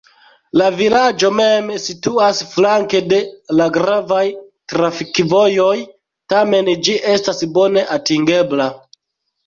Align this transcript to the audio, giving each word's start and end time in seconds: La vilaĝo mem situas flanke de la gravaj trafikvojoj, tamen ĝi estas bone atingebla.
La 0.59 0.69
vilaĝo 0.77 1.29
mem 1.39 1.69
situas 1.83 2.39
flanke 2.55 3.03
de 3.13 3.21
la 3.59 3.69
gravaj 3.77 4.25
trafikvojoj, 4.75 5.77
tamen 6.35 6.77
ĝi 6.89 7.01
estas 7.17 7.49
bone 7.61 7.89
atingebla. 7.99 8.73